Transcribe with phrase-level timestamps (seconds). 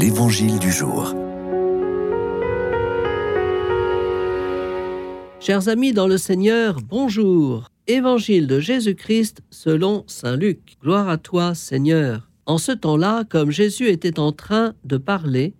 [0.00, 1.14] L'Évangile du jour.
[5.38, 7.68] Chers amis dans le Seigneur, bonjour.
[7.86, 10.78] Évangile de Jésus-Christ selon Saint Luc.
[10.82, 12.28] Gloire à toi, Seigneur.
[12.44, 15.54] En ce temps-là, comme Jésus était en train de parler,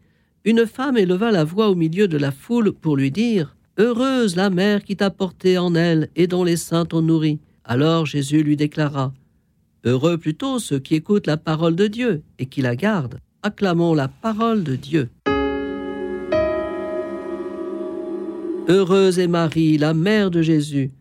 [0.44, 4.50] une femme éleva la voix au milieu de la foule pour lui dire Heureuse la
[4.50, 7.38] mère qui t'a porté en elle et dont les saints t'ont nourri.
[7.64, 9.14] Alors Jésus lui déclara
[9.84, 13.20] Heureux plutôt ceux qui écoutent la parole de Dieu et qui la gardent.
[13.46, 15.10] Acclamons la parole de Dieu.
[18.68, 20.92] Heureuse est Marie, la mère de Jésus.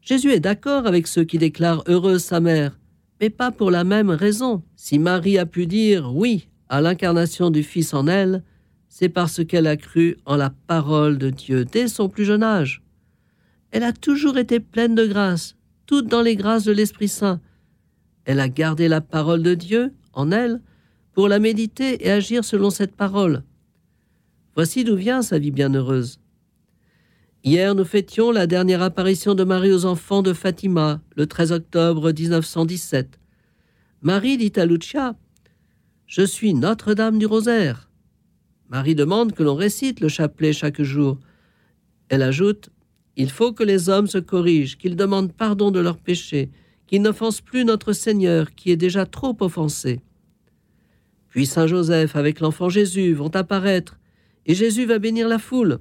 [0.00, 2.78] Jésus est d'accord avec ceux qui déclarent heureuse sa mère,
[3.20, 4.62] mais pas pour la même raison.
[4.74, 8.42] Si Marie a pu dire oui à l'incarnation du Fils en elle,
[8.88, 12.82] c'est parce qu'elle a cru en la parole de Dieu dès son plus jeune âge.
[13.70, 17.38] Elle a toujours été pleine de grâce, toute dans les grâces de l'Esprit Saint.
[18.24, 20.62] Elle a gardé la parole de Dieu en elle
[21.12, 23.42] pour la méditer et agir selon cette parole.
[24.54, 26.18] Voici d'où vient sa vie bienheureuse.
[27.44, 32.12] Hier, nous fêtions la dernière apparition de Marie aux enfants de Fatima, le 13 octobre
[32.12, 33.18] 1917.
[34.00, 35.16] Marie dit à Lucia
[36.06, 37.90] Je suis Notre-Dame du Rosaire.
[38.68, 41.18] Marie demande que l'on récite le chapelet chaque jour.
[42.08, 42.70] Elle ajoute
[43.16, 46.50] Il faut que les hommes se corrigent, qu'ils demandent pardon de leurs péchés,
[46.86, 50.00] qu'ils n'offensent plus notre Seigneur, qui est déjà trop offensé.
[51.32, 53.98] Puis Saint Joseph avec l'enfant Jésus vont apparaître,
[54.44, 55.78] et Jésus va bénir la foule.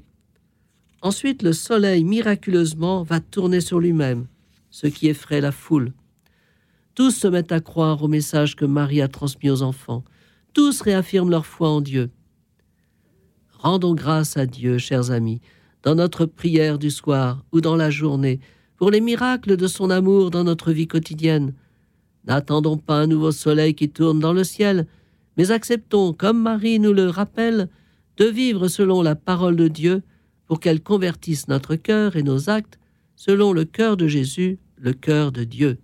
[1.02, 4.28] Ensuite, le soleil miraculeusement va tourner sur lui-même,
[4.70, 5.92] ce qui effraie la foule.
[6.96, 10.06] Tous se mettent à croire au message que Marie a transmis aux enfants.
[10.54, 12.12] Tous réaffirment leur foi en Dieu.
[13.60, 15.42] Rendons grâce à Dieu, chers amis,
[15.84, 18.40] dans notre prière du soir ou dans la journée,
[18.78, 21.54] pour les miracles de son amour dans notre vie quotidienne.
[22.26, 24.88] N'attendons pas un nouveau soleil qui tourne dans le ciel,
[25.38, 27.70] mais acceptons, comme Marie nous le rappelle,
[28.18, 30.04] de vivre selon la parole de Dieu
[30.46, 32.78] pour qu'elle convertisse notre cœur et nos actes
[33.16, 35.78] selon le cœur de Jésus, le cœur de Dieu.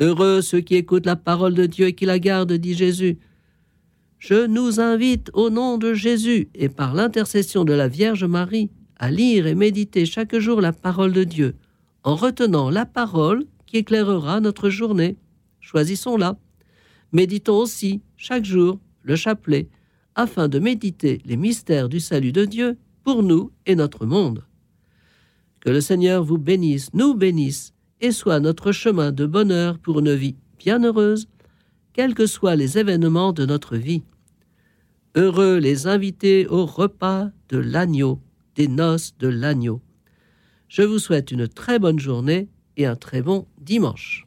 [0.00, 3.18] Heureux ceux qui écoutent la parole de Dieu et qui la gardent, dit Jésus.
[4.18, 9.10] Je nous invite au nom de Jésus et par l'intercession de la Vierge Marie à
[9.10, 11.56] lire et méditer chaque jour la parole de Dieu,
[12.04, 15.16] en retenant la parole qui éclairera notre journée.
[15.60, 16.36] Choisissons-la.
[17.12, 19.68] Méditons aussi, chaque jour, le chapelet,
[20.14, 24.44] afin de méditer les mystères du salut de Dieu pour nous et notre monde.
[25.60, 30.14] Que le Seigneur vous bénisse, nous bénisse, et soit notre chemin de bonheur pour une
[30.14, 31.28] vie bienheureuse,
[31.92, 34.02] quels que soient les événements de notre vie.
[35.14, 38.20] Heureux les invités au repas de l'agneau,
[38.56, 39.82] des noces de l'agneau.
[40.68, 44.26] Je vous souhaite une très bonne journée et un très bon dimanche.